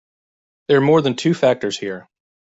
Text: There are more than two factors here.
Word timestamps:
There 0.67 0.79
are 0.79 0.81
more 0.81 1.03
than 1.03 1.15
two 1.15 1.35
factors 1.35 1.77
here. 1.77 2.09